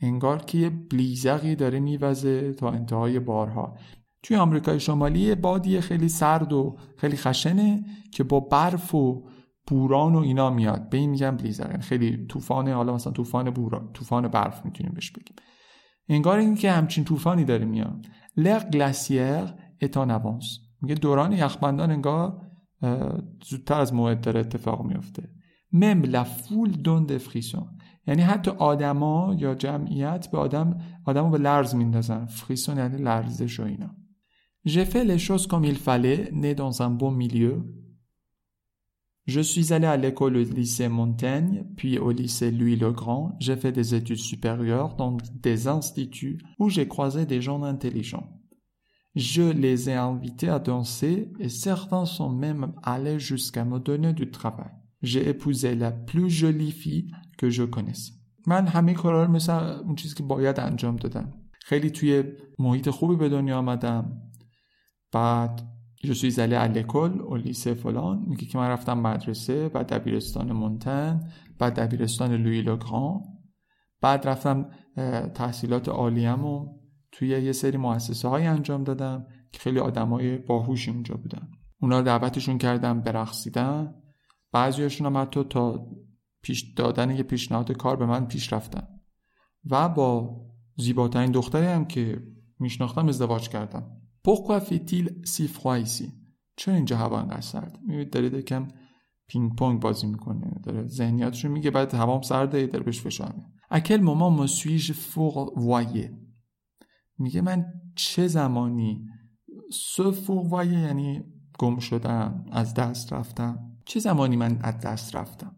انگار 0.00 0.38
که 0.38 0.58
یه 0.58 0.70
بلیزقی 0.70 1.54
داره 1.54 1.80
میوزه 1.80 2.52
تا 2.52 2.70
انتهای 2.70 3.20
بارها. 3.20 3.76
توی 4.22 4.36
آمریکای 4.36 4.80
شمالی 4.80 5.34
بادی 5.34 5.80
خیلی 5.80 6.08
سرد 6.08 6.52
و 6.52 6.76
خیلی 6.96 7.16
خشنه 7.16 7.84
که 8.12 8.24
با 8.24 8.40
برف 8.40 8.94
و 8.94 9.28
بوران 9.66 10.14
و 10.14 10.18
اینا 10.18 10.50
میاد. 10.50 10.90
به 10.90 10.98
این 10.98 11.10
میگن 11.10 11.36
بلیزر 11.36 11.70
یعنی 11.70 11.82
خیلی 11.82 12.26
طوفان 12.26 12.68
حالا 12.68 12.94
مثلا 12.94 13.12
طوفان 13.12 13.50
بوران 13.50 13.92
طوفان 13.92 14.28
برف 14.28 14.64
می‌تونیم 14.64 14.92
بهش 14.92 15.10
بگیم. 15.10 15.36
انگار 16.08 16.38
این 16.38 16.54
که 16.54 16.72
همچین 16.72 17.04
طوفانی 17.04 17.44
داره 17.44 17.64
میاد. 17.64 18.06
لر 18.36 18.70
گلاسیر 18.70 19.44
اتان 19.81 20.11
اوانس 20.11 20.59
میگه 20.81 20.95
دوران 20.95 21.31
یخبندان 21.31 21.91
انگار 21.91 22.41
زودتر 23.49 23.81
از 23.81 23.93
موعد 23.93 24.21
داره 24.21 24.39
اتفاق 24.39 24.85
میفته 24.85 25.29
مم 25.71 26.03
لا 26.03 26.23
فول 26.23 26.71
دون 26.71 27.17
فریسون 27.17 27.67
یعنی 28.07 28.21
حتی 28.21 28.51
آدما 28.51 29.35
یا 29.39 29.55
جمعیت 29.55 30.31
به 30.31 30.37
آدم 30.37 30.77
آدمو 31.05 31.29
به 31.29 31.37
لرز 31.37 31.75
میندازن 31.75 32.25
فریسون 32.25 32.77
یعنی 32.77 32.97
لرزش 32.97 33.59
و 33.59 33.63
اینا 33.63 33.95
J'ai 34.63 34.85
fait 34.85 35.03
les 35.03 35.17
choses 35.17 35.47
comme 35.47 35.65
il 35.65 35.77
fallait, 35.77 36.29
né 36.33 36.53
dans 36.53 36.83
un 36.83 36.91
bon 36.91 37.11
milieu. 37.11 37.63
Je 39.25 39.41
suis 39.41 39.73
allé 39.73 39.87
à 39.87 39.97
l'école 39.97 40.37
au 40.37 40.43
lycée 40.43 40.87
Montaigne, 40.87 41.65
puis 41.77 41.97
au 41.97 42.11
lycée 42.11 42.51
Louis-le-Grand. 42.51 43.35
J'ai 43.39 43.55
fait 43.55 43.71
des 43.71 43.95
études 43.95 44.17
supérieures 44.17 44.95
dans 44.95 45.17
des 45.33 45.67
instituts 45.67 46.39
où 46.59 46.69
j'ai 46.69 46.87
croisé 46.87 47.25
des 47.25 47.41
gens 47.41 47.63
intelligents. 47.63 48.34
Je 49.16 49.42
les 49.42 49.88
ai 49.88 49.94
invités 49.94 50.50
à 50.50 50.58
danser 50.58 51.32
et 51.40 51.48
certains 51.48 52.04
sont 52.04 52.28
même 52.28 52.74
allés 52.82 53.18
jusqu'à 53.18 53.64
me 53.64 53.78
donner 53.78 54.12
du 54.12 54.30
travail. 54.30 54.72
J'ai 55.02 55.28
épousé 55.28 55.74
la 55.74 55.90
plus 55.90 56.28
jolie 56.28 56.70
fille 56.70 57.10
que 57.38 57.48
je 57.48 57.64
connaisse. 57.64 58.12
من 58.46 58.66
همه 58.66 58.94
کارا 58.94 59.24
رو 59.24 59.30
مثل 59.30 59.52
اون 59.52 59.94
چیزی 59.94 60.14
که 60.14 60.22
باید 60.22 60.60
انجام 60.60 60.96
دادم. 60.96 61.32
خیلی 61.52 61.90
توی 61.90 62.24
محیط 62.58 62.90
خوبی 62.90 63.16
به 63.16 63.28
دنیا 63.28 63.58
آمدم. 63.58 64.22
بعد 65.12 65.60
je 66.04 66.12
suis 66.12 66.40
allé 66.40 66.56
à 66.56 66.68
l'école 66.68 67.22
au 67.22 67.36
lycée 67.36 67.74
فلان 67.74 68.24
میگه 68.26 68.46
که 68.46 68.58
من 68.58 68.68
رفتم 68.68 68.98
مدرسه 68.98 69.68
بعد 69.68 69.86
دبیرستان 69.92 70.52
مونتن 70.52 71.20
بعد 71.58 71.80
دبیرستان 71.80 72.32
لوی 72.32 72.62
لوگران 72.62 73.20
بعد 74.00 74.28
رفتم 74.28 74.70
تحصیلات 75.34 75.88
عالیم 75.88 76.44
و 76.44 76.66
توی 77.12 77.28
یه 77.28 77.52
سری 77.52 77.76
مؤسسه 77.76 78.28
های 78.28 78.46
انجام 78.46 78.84
دادم 78.84 79.26
که 79.52 79.60
خیلی 79.60 79.78
آدمای 79.78 80.38
باهوشی 80.38 80.90
اونجا 80.90 81.14
بودن. 81.14 81.48
اونا 81.80 81.98
رو 81.98 82.04
دعوتشون 82.04 82.58
کردم 82.58 83.00
برقصیدن. 83.00 83.94
بعضیاشون 84.52 85.06
هم 85.06 85.22
حتی 85.22 85.44
تا 85.44 85.86
پیش 86.42 86.72
دادن 86.76 87.10
یه 87.10 87.22
پیشنهاد 87.22 87.72
کار 87.72 87.96
به 87.96 88.06
من 88.06 88.26
پیش 88.26 88.52
رفتن. 88.52 88.88
و 89.70 89.88
با 89.88 90.40
زیباترین 90.76 91.30
دختری 91.30 91.66
هم 91.66 91.84
که 91.84 92.22
میشناختم 92.58 93.08
ازدواج 93.08 93.48
کردم. 93.48 93.92
Fait-il 94.68 95.06
si 95.24 95.46
froid 95.48 95.86
ici? 95.86 96.04
چرا 96.56 96.74
اینجا 96.74 96.96
هوا 96.96 97.20
انقدر 97.20 97.40
سرد؟ 97.40 97.78
می‌بینید 97.82 98.10
داره 98.10 98.38
یکم 98.38 98.68
پینگ 99.28 99.56
پونگ 99.56 99.80
بازی 99.80 100.06
می‌کنه. 100.06 100.60
داره 100.62 100.86
ذهنیاتشو 100.86 101.48
میگه 101.48 101.70
بعد 101.70 101.94
هوام 101.94 102.22
سرده 102.22 102.66
داره 102.66 102.84
بهش 102.84 103.00
فشار 103.00 103.32
میاد 103.32 103.86
quel 103.86 104.00
moment 104.00 104.40
me 104.40 104.46
suis-je 104.46 104.92
fourvoyé؟ 104.92 106.25
میگه 107.18 107.40
من 107.40 107.64
چه 107.96 108.26
زمانی 108.26 109.06
fourvoyé 110.26 110.72
یعنی 110.72 111.24
گم 111.58 111.78
شدم 111.78 112.44
از 112.52 112.74
دست 112.74 113.12
رفتم 113.12 113.72
چه 113.84 114.00
زمانی 114.00 114.36
من 114.36 114.58
از 114.62 114.78
دست 114.78 115.16
رفتم 115.16 115.56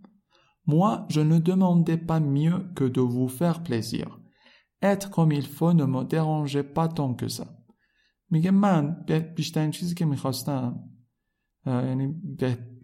Moi, 0.69 1.07
je 1.09 1.21
ne 1.21 1.39
demandais 1.39 1.97
pas 1.97 2.21
mieux 2.21 2.61
que 2.77 2.85
de 2.85 3.01
vous 3.01 3.29
faire 3.41 3.63
plaisir. 3.63 4.07
Être 4.83 5.11
comme 5.11 5.33
il 5.33 5.47
faut 5.47 5.73
ne 5.73 5.87
me 5.87 6.05
dérangeait 6.05 6.69
pas 6.77 6.89
tant 6.89 7.15
que 7.15 7.29
ça. 7.29 7.47
میگه 8.31 8.51
من 8.51 9.05
بیشترین 9.37 9.71
چیزی 9.71 9.95
که 9.95 10.05
می‌خواستم 10.05 10.81
یعنی 11.67 12.07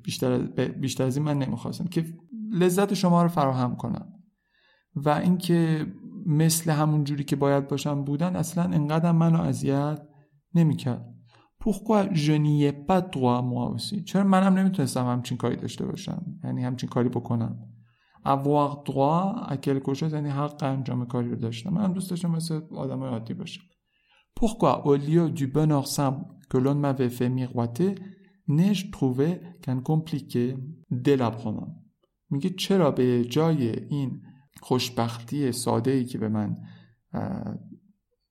بیشتر, 0.02 0.38
بیشتر 0.68 1.04
از 1.04 1.16
این 1.16 1.26
من 1.26 1.38
نمی‌خواستم 1.38 1.84
که 1.84 2.04
لذت 2.50 2.94
شما 2.94 3.22
رو 3.22 3.28
فراهم 3.28 3.76
کنم 3.76 4.12
و 4.94 5.08
اینکه 5.08 5.86
مثل 6.26 6.70
همون 6.70 7.04
جوری 7.04 7.24
که 7.24 7.36
باید 7.36 7.68
باشم 7.68 8.04
بودن 8.04 8.36
اصلا 8.36 8.62
انقدر 8.64 9.12
منو 9.12 9.40
اذیت 9.40 10.00
نمی‌کرد. 10.54 11.14
Pourquoi 11.60 12.12
je 12.12 12.32
n'y 12.32 12.66
ai 12.66 12.72
pas 12.72 13.02
moi 13.42 13.66
aussi 13.74 14.04
چرا 14.04 14.24
منم 14.24 14.58
نمی‌تونستم 14.58 15.06
همچین 15.06 15.36
کاری 15.36 15.56
داشته 15.56 15.86
باشم؟ 15.86 16.26
یعنی 16.44 16.64
همچین 16.64 16.88
کاری 16.88 17.08
بکنم. 17.08 17.58
Avoir 18.26 18.84
droit 18.84 19.52
à 19.52 19.56
quelque 19.56 19.94
chose 19.94 20.12
یعنی 20.12 20.28
حق 20.28 20.62
انجام 20.62 21.06
کاری 21.06 21.28
رو 21.28 21.36
داشتم 21.36 21.70
من 21.70 21.92
دوست 21.92 22.10
داشتم 22.10 22.30
مثل 22.30 22.60
آدم 22.76 23.02
عادی 23.02 23.34
باشم. 23.34 23.62
Pourquoi, 24.40 24.82
au 24.84 24.96
lieu 24.96 25.30
du 25.30 25.46
bonheur 25.46 25.86
simple 25.86 26.24
que 26.50 26.58
l'on 26.58 26.74
m'avait 26.74 27.14
fait 27.18 27.28
miroiter, 27.28 27.94
n'ai-je 28.48 28.90
trouvé 28.90 29.40
qu'un 29.62 29.80
compliqué 29.80 30.56
délabrement? 30.90 31.68
میگه 32.30 32.50
چرا 32.50 32.90
به 32.90 33.24
جای 33.24 33.86
این 33.88 34.22
خوشبختی 34.64 35.52
ساده 35.52 35.90
ای 35.90 36.04
که 36.04 36.18
به 36.18 36.28
من 36.28 36.56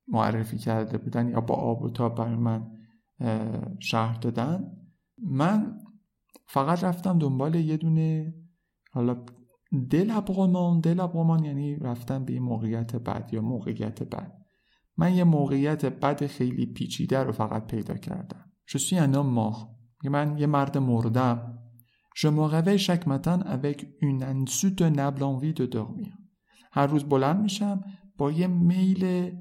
معرفی 0.07 0.57
کرده 0.57 0.97
بودن 0.97 1.29
یا 1.29 1.41
با 1.41 1.55
آب 1.55 1.81
و 1.81 1.89
تاب 1.89 2.15
برای 2.15 2.35
من 2.35 2.71
شهر 3.79 4.17
دادن. 4.19 4.71
من 5.17 5.79
فقط 6.47 6.83
رفتم 6.83 7.19
دنبال 7.19 7.55
یه 7.55 7.77
دونه 7.77 8.33
حالا 8.91 9.25
دلابرمان 9.89 10.79
دلابرمان 10.79 11.45
یعنی 11.45 11.75
رفتم 11.75 12.25
به 12.25 12.39
موقعیت 12.39 12.95
بد 12.95 13.29
یا 13.33 13.41
موقعیت 13.41 14.03
بد. 14.03 14.31
من 14.97 15.15
یه 15.15 15.23
موقعیت 15.23 15.85
بد 15.85 16.25
خیلی 16.25 16.65
پیچیده 16.65 17.23
رو 17.23 17.31
فقط 17.31 17.67
پیدا 17.67 17.93
کردم. 17.93 18.45
Je 18.65 18.77
suis 18.77 18.97
un 18.97 19.15
mort. 19.15 19.67
من 20.03 20.37
یه 20.37 20.47
مرد 20.47 20.77
مردم. 20.77 21.59
Je 22.15 22.27
me 22.27 22.43
réveille 22.55 22.77
chaque 22.77 23.07
matin 23.07 23.39
avec 23.55 23.77
une 24.01 24.23
insoutenable 24.23 25.23
envie 25.23 25.53
de 25.53 25.65
dormir. 25.65 26.22
هر 26.73 26.87
روز 26.87 27.03
بلند 27.03 27.41
میشم 27.41 27.83
با 28.17 28.31
یه 28.31 28.47
میل 28.47 29.31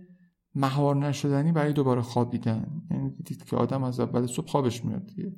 مهار 0.55 0.97
نشدنی 0.97 1.53
برای 1.53 1.73
دوباره 1.73 2.03
خوابیدن 2.03 2.83
یعنی 2.91 3.11
دیدید 3.11 3.45
که 3.45 3.57
آدم 3.57 3.83
از 3.83 4.01
اول 4.01 4.27
صبح 4.27 4.49
خوابش 4.49 4.85
میاد 4.85 5.07
دیگه. 5.07 5.37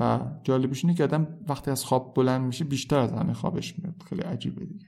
و 0.00 0.20
جالبش 0.42 0.84
اینه 0.84 0.96
که 0.96 1.04
آدم 1.04 1.38
وقتی 1.48 1.70
از 1.70 1.84
خواب 1.84 2.14
بلند 2.14 2.46
میشه 2.46 2.64
بیشتر 2.64 2.98
از 2.98 3.12
همه 3.12 3.32
خوابش 3.32 3.78
میاد. 3.78 4.02
خیلی 4.06 4.22
عجیبه 4.22 4.64
دیگه. 4.66 4.86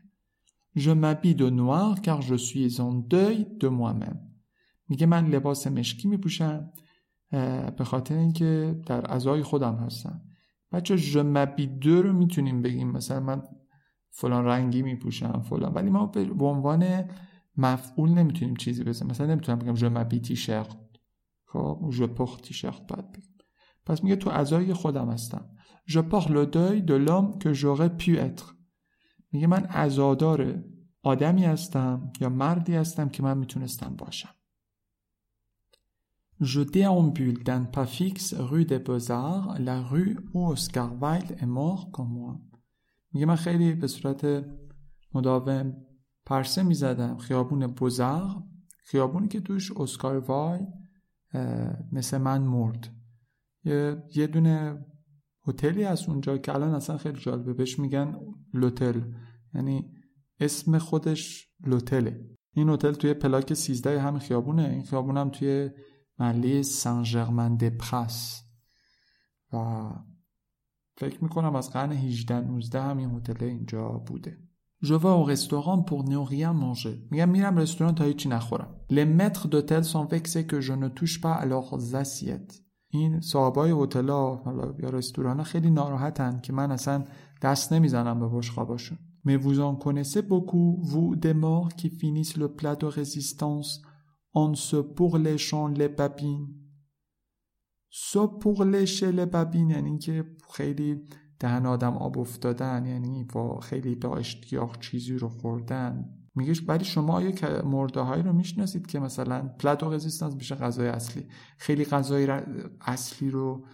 Je 0.76 0.94
m'habille 1.02 1.36
de 1.42 1.48
noir 1.60 2.00
car 2.06 2.20
je 2.30 2.36
suis 2.48 2.80
en 2.86 2.92
deuil 3.12 3.40
de 3.60 3.68
moi-même. 3.68 4.18
میگه 4.88 5.06
من 5.06 5.26
لباس 5.26 5.66
مشکی 5.66 6.08
میپوشم 6.08 6.72
به 7.78 7.84
خاطر 7.84 8.14
اینکه 8.14 8.80
در 8.86 9.12
ازای 9.12 9.42
خودم 9.42 9.74
هستم. 9.74 10.22
بچه 10.72 10.96
ژمبی 10.96 11.66
دو 11.66 12.02
رو 12.02 12.12
می‌تونیم 12.12 12.62
بگیم. 12.62 12.90
مثلا 12.90 13.20
من 13.20 13.42
فلان 14.10 14.44
رنگی 14.44 14.82
میپوشم 14.82 15.40
فلان. 15.40 15.72
ولی 15.72 15.90
ما 15.90 16.06
به 16.06 16.44
عنوان 16.44 17.04
مفعول 17.56 18.10
نمی‌تونیم 18.10 18.56
چیزی 18.56 18.84
بزنیم. 18.84 19.10
مثلا 19.10 19.26
نمی‌تونم 19.26 19.58
بگم 19.58 19.74
ژمبی 19.74 20.20
تیشرت 20.20 20.76
خب 21.46 21.90
ژ 21.92 22.02
پخ 22.02 22.40
تیشرت 22.42 22.86
باید 22.86 23.12
بگیم 23.12 23.38
پس 23.86 24.04
میگه 24.04 24.16
تو 24.16 24.30
ازای 24.30 24.74
خودم 24.74 25.10
هستم. 25.10 25.50
Je 25.86 26.02
porte 26.12 26.30
le 26.30 26.44
deuil 26.56 26.82
de 26.82 26.96
l'homme 27.04 27.38
que 27.42 27.52
j'aurais 27.52 27.92
pu 28.00 28.10
être. 28.16 28.54
میگه 29.32 29.46
من 29.46 29.66
ازادار 29.70 30.64
آدمی 31.02 31.44
هستم 31.44 32.12
یا 32.20 32.28
مردی 32.28 32.74
هستم 32.74 33.08
که 33.08 33.22
من 33.22 33.38
می‌تونستم 33.38 33.96
باشم. 33.96 34.34
Je 36.42 36.60
déambule 36.60 37.42
d'un 37.44 37.64
pas 37.76 37.86
fixe 37.86 38.34
rue 38.34 38.64
des 38.64 38.78
Beaux-Arts, 38.78 39.58
la 39.58 39.82
rue 39.82 40.16
où 40.32 40.46
Oscar 40.46 40.90
Wilde 41.02 41.36
est 41.42 41.52
mort 41.60 41.90
comme 41.92 42.12
moi. 42.18 42.34
میگه 43.12 43.26
من 43.26 43.36
خیلی 43.36 43.72
به 43.72 43.86
صورت 43.86 44.44
مداوم 45.14 45.76
پرسه 46.26 46.62
می‌زدم. 46.62 47.16
خیابون 47.16 47.66
بزرگ 47.66 48.42
خیابونی 48.84 49.28
که 49.28 49.40
توش 49.40 49.72
اسکار 49.72 50.18
وای 50.18 50.60
مثل 51.92 52.18
من 52.18 52.42
مرد. 52.42 52.88
یه, 53.64 54.26
دونه 54.32 54.86
هتلی 55.46 55.84
از 55.84 56.08
اونجا 56.08 56.38
که 56.38 56.54
الان 56.54 56.74
اصلا 56.74 56.98
خیلی 56.98 57.20
جالبه. 57.20 57.52
بهش 57.52 57.78
میگن 57.78 58.16
لوتل. 58.54 59.00
یعنی 59.54 59.92
اسم 60.40 60.78
خودش 60.78 61.48
لوتله. 61.66 62.26
این 62.52 62.68
هتل 62.68 62.92
توی 62.92 63.14
پلاک 63.14 63.54
13 63.54 64.00
همین 64.00 64.20
خیابونه. 64.20 64.68
این 64.68 64.82
خیابون 64.82 65.16
هم 65.16 65.30
توی 65.30 65.70
محله 66.18 66.62
سن 66.62 67.04
ژرمن 67.04 67.56
د 67.56 67.68
پرس 67.68 68.42
و 69.52 69.56
فکر 71.00 71.24
می‌کنم 71.24 71.56
از 71.56 71.70
قرن 71.70 71.92
18 71.92 72.40
19 72.40 72.82
هم 72.82 72.98
این 72.98 73.10
هتل 73.10 73.44
اینجا 73.44 73.88
بوده. 73.88 74.38
جوا 74.82 75.22
و 75.24 75.30
رستوران 75.30 75.84
پور 75.84 76.04
نوریا 76.04 76.52
مانجه 76.52 76.98
میگم 77.10 77.28
میرم 77.28 77.56
رستوران 77.56 77.94
تا 77.94 78.04
هیچی 78.04 78.28
نخورم. 78.28 78.76
لمتر 78.90 79.48
دوتل 79.48 79.82
سان 79.82 80.06
فکسه 80.06 80.42
که 80.42 80.60
جنو 80.60 80.88
توش 80.88 81.20
پا 81.20 81.34
علاقه 81.34 81.78
زسیت 81.78 82.60
این 82.88 83.20
صاحبای 83.20 83.70
هتل 83.70 84.08
ها 84.08 84.42
یا 84.82 84.90
رستوران 84.90 85.36
ها 85.36 85.44
خیلی 85.44 85.70
ناراحتن 85.70 86.40
که 86.40 86.52
من 86.52 86.72
اصلا 86.72 87.04
دست 87.42 87.72
نمی‌زنم 87.72 88.20
به 88.20 88.26
باش 88.26 88.50
خواباشون 88.50 88.98
میوزان 89.24 89.76
کنسه 89.76 90.22
بکو 90.22 90.58
وو 90.58 91.14
دما 91.14 91.68
که 91.76 91.88
فینیس 91.88 92.38
لپلت 92.38 92.84
و 92.84 92.90
رزیستانس 92.90 93.78
آن 94.32 94.54
پور 94.96 95.18
لشان 95.18 95.74
لپپین 95.74 96.59
pourlécher 98.40 99.12
les 99.12 99.26
babines 99.26 99.70
یعنی 99.70 99.98
که 99.98 100.24
خیلی 100.54 101.00
دهن 101.38 101.66
آدم 101.66 101.96
آب 101.96 102.18
افتادن 102.18 102.86
یعنی 102.86 103.24
با 103.24 103.60
خیلی 103.60 103.94
با 103.94 104.16
اشتیاق 104.16 104.78
چیزی 104.78 105.18
رو 105.18 105.28
خوردن 105.28 106.04
میگه 106.34 106.54
ولی 106.66 106.84
شما 106.84 107.12
آیا 107.14 107.62
مرده 107.64 108.00
هایی 108.00 108.22
رو 108.22 108.32
می‌شناسید 108.32 108.86
که 108.86 109.00
مثلا 109.00 109.48
پلاتو 109.58 109.92
رزیستانس 109.92 110.34
میشه 110.34 110.54
غذای 110.54 110.88
اصلی 110.88 111.26
خیلی 111.58 111.84
غذای 111.84 112.40
اصلی 112.80 113.30
رو 113.30 113.66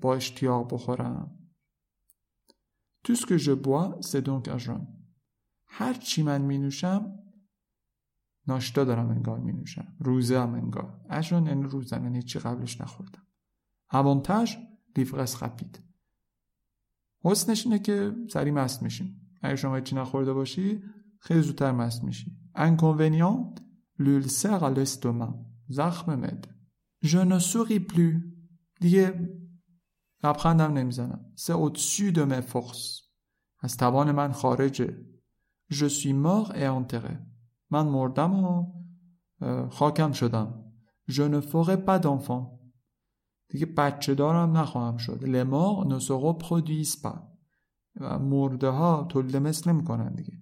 با 0.00 0.14
اشتیاق 0.14 0.74
بخورم 0.74 1.38
Tout 3.04 3.16
ce 3.16 3.26
que 3.26 3.36
je 3.36 3.52
bois. 3.52 3.98
هر 5.66 5.94
چی 5.94 6.22
من 6.22 6.42
می 6.42 6.58
نوشم 6.58 7.21
ناشتا 8.48 8.84
دارم 8.84 9.10
انگار 9.10 9.38
می 9.38 9.52
نوشم 9.52 9.96
روزه 10.00 10.40
هم 10.40 10.54
انگار. 10.54 11.00
اجون 11.10 11.46
یعنی 11.46 11.62
روزم 11.62 12.04
یعنی 12.04 12.22
چی 12.22 12.38
قبلش 12.38 12.80
نخوردم. 12.80 13.26
avantage 13.92 14.56
لیفرس 14.96 15.42
رپید 15.42 15.80
حسنش 17.24 17.66
اینه 17.66 17.78
که 17.78 18.12
سری 18.30 18.50
مست 18.50 18.82
میشیم. 18.82 19.30
اگه 19.42 19.56
شما 19.56 19.80
چی 19.80 19.96
نخورده 19.96 20.32
باشی 20.32 20.82
خیلی 21.18 21.40
زودتر 21.40 21.72
مست 21.72 22.04
میشی. 22.04 22.38
L'ulcère 23.98 24.62
à 24.62 24.70
l'estomac. 24.76 25.34
زخم 25.68 26.14
مد 26.14 26.46
je 27.04 27.18
ne 27.18 27.78
plus. 27.78 28.16
دیگه 28.80 29.28
لبخندم 30.24 30.72
نمی‌زنم. 30.72 31.32
Au-dessus 31.36 32.12
de 32.12 32.24
mes 32.24 32.42
forces. 32.52 33.02
از 33.60 33.76
توان 33.76 34.12
من 34.12 34.32
خارجه. 34.32 35.06
Je 35.70 35.86
suis 35.86 36.12
mort 36.12 36.52
et 36.54 36.68
enterré. 36.68 37.31
من 37.72 37.86
مردم 37.86 38.44
و 38.44 38.66
خاکم 39.70 40.12
شدم 40.12 40.58
ne 41.10 41.40
ferai 41.40 41.76
pas 41.86 41.98
d'enfant 41.98 42.44
دیگه 43.48 43.66
بچه 43.66 44.14
دارم 44.14 44.56
نخواهم 44.56 44.96
شد 44.96 45.20
morts 45.44 45.86
ne 45.86 45.98
se 45.98 46.12
reproduisent 46.12 47.02
pas 47.02 47.18
مرده 48.20 48.68
ها 48.68 49.06
تولد 49.08 49.36
مثل 49.36 49.70
نمی 49.70 49.84
کنن 49.84 50.14
دیگه 50.14 50.32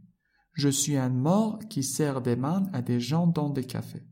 je 0.59 0.69
suis 0.69 0.97
un 0.97 1.15
mort 1.27 1.59
qui 1.71 1.83
sert 1.83 2.21
des 2.21 2.37
mains 2.37 2.65
à 2.73 2.83
des 2.83 3.01
gens 3.01 3.27
dans 3.27 3.51
des 3.51 3.67
cafés 3.67 4.07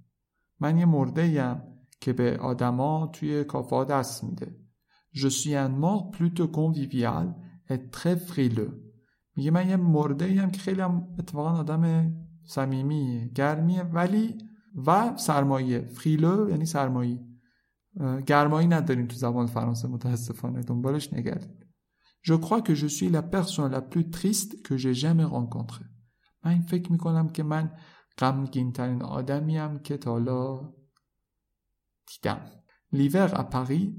من 0.61 0.78
یه 0.78 0.87
مرده 0.87 1.28
یم 1.28 1.62
که 2.00 2.12
به 2.12 2.37
آدما 2.37 3.11
توی 3.12 3.44
کافه 3.44 3.85
دست 3.85 4.24
میده 4.24 4.68
Je 5.12 5.28
suis 5.28 5.57
un 5.57 5.68
mort 5.68 6.11
plutôt 6.11 6.48
convivial 6.48 7.35
et 7.70 7.90
très 7.90 8.16
frileux. 8.16 8.72
میگه 9.37 9.50
من 9.50 9.68
یه 9.68 9.76
مرده 9.76 10.24
ایم 10.24 10.50
که 10.50 10.61
خیلی 10.61 10.81
هم 10.81 11.09
اتفاقا 11.18 11.50
آدم 11.50 12.12
صمیمیه 12.48 13.28
گرمیه 13.28 13.82
ولی 13.82 14.38
و 14.87 15.16
سرمایه 15.16 15.80
فریلو 15.80 16.50
یعنی 16.50 16.66
سرمایی 16.66 17.20
گرمایی 18.26 18.68
نداریم 18.68 19.06
تو 19.06 19.16
زبان 19.16 19.46
فرانسه 19.46 19.88
متاسفانه 19.88 20.61
دنبالش 20.61 21.12
نگردید 21.12 21.68
Je 22.22 22.34
crois 22.34 22.62
que 22.62 22.74
je 22.74 22.88
suis 22.96 23.08
la 23.08 23.22
personne 23.22 23.72
la 23.72 23.80
plus 23.92 24.11
triste 24.11 24.62
que 24.66 24.76
j'ai 24.76 24.94
jamais 24.94 25.24
rencontrée. 25.24 25.84
من 26.44 26.50
این 26.50 26.62
فکر 26.62 26.92
می‌کنم 26.92 27.28
که 27.28 27.42
من 27.42 27.70
غمگین 28.18 28.72
ترین 28.72 29.02
آدمیم 29.02 29.78
که 29.78 29.96
تا 29.96 30.11
حالا 30.11 30.74
دیدم. 32.06 32.40
L'hiver 32.92 33.34
à 33.34 33.44
Paris 33.44 33.94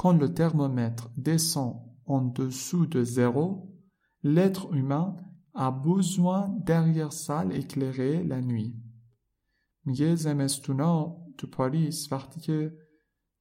Quand 0.00 0.14
le 0.14 0.32
thermomètre 0.32 1.10
descend 1.18 1.72
en 2.06 2.22
dessous 2.22 2.86
de 2.86 3.02
zéro, 3.04 3.70
l'être 4.22 4.72
humain 4.72 5.16
a 5.54 5.70
besoin 5.70 6.48
d'arrière-salle 6.66 7.52
éclairée 7.56 8.24
la 8.24 8.40
nuit. 8.40 8.74
میگه 9.84 10.14
زمستونا 10.14 11.16
تو 11.38 11.46
پاریس 11.46 12.12
وقتی 12.12 12.40
که 12.40 12.72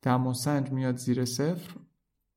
دم 0.02 0.34
میاد 0.72 0.98
زیر 0.98 1.26
صفر 1.26 1.80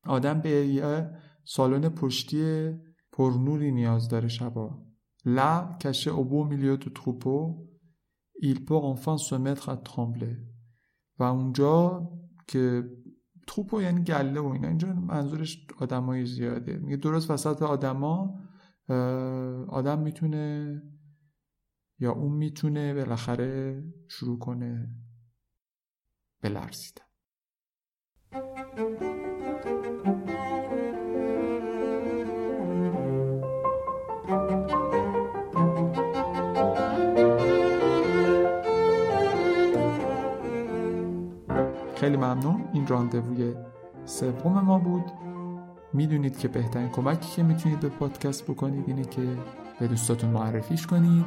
آدم 0.07 0.41
به 0.41 0.51
یه 0.51 1.11
سالن 1.45 1.89
پشتی 1.89 2.73
پرنوری 3.13 3.73
نیاز 3.73 4.09
داره 4.09 4.29
شبا 4.29 4.83
au 5.27 6.25
beau 6.25 6.45
milieu 6.45 6.77
du 6.77 6.93
troupeau, 6.93 7.69
il 8.41 8.65
peut 8.65 8.77
enfin 8.77 9.17
se 9.19 9.35
mettre 9.35 9.69
à 9.69 9.77
trembler. 9.77 10.37
و 11.19 11.23
اونجا 11.23 12.09
که 12.49 12.91
توپ 13.47 13.75
و 13.75 13.83
یعنی 13.83 14.05
گله 14.05 14.41
و 14.41 14.47
اینا 14.47 14.69
اینجا 14.69 14.93
منظورش 14.93 15.67
آدمای 15.79 16.27
زیاده 16.27 16.79
میگه 16.79 16.97
درست 16.97 17.31
وسط 17.31 17.63
آدما 17.63 18.42
آدم 19.69 19.99
می‌تونه 19.99 20.83
یا 21.99 22.13
اون 22.13 22.33
می‌تونه 22.33 22.95
بالاخره 22.95 23.83
شروع 24.09 24.39
کنه 24.39 24.89
بلرزیدن 26.43 27.05
خیلی 41.97 42.17
ممنون. 42.17 42.69
این 42.73 42.87
راندووی 42.87 43.55
سوم 44.05 44.61
ما 44.61 44.79
بود. 44.79 45.32
می‌دونید 45.93 46.39
که 46.39 46.49
بهترین 46.49 46.89
کمکی 46.89 47.37
که 47.37 47.43
می‌تونید 47.43 47.81
به 47.81 47.89
پادکست 47.89 48.45
بکنید 48.45 48.85
اینه 48.87 49.05
که 49.05 49.23
به 49.81 49.89
دوستاتون 49.89 50.31
معرفیش 50.31 50.87
کنید. 50.87 51.27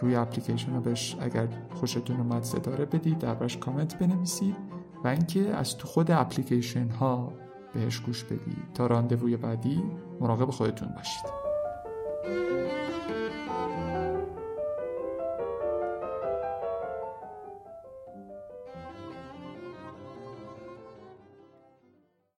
روی 0.00 0.14
اپلیکیشن 0.16 0.80
بهش 0.80 1.16
اگر 1.20 1.48
خوشتون 1.74 2.16
اومد 2.16 2.42
ستاره 2.42 2.84
بدید 2.84 3.18
دربارش 3.18 3.56
کامنت 3.56 3.98
بنویسید 3.98 4.56
و 5.04 5.08
اینکه 5.08 5.54
از 5.54 5.76
تو 5.76 5.88
خود 5.88 6.10
اپلیکیشن 6.10 6.88
ها 6.88 7.32
بهش 7.74 8.00
گوش 8.00 8.24
بدید. 8.24 8.72
تا 8.74 8.86
راندووی 8.86 9.36
بعدی 9.36 9.82
مراقب 10.20 10.50
خودتون 10.50 10.88
باشید. 10.96 11.41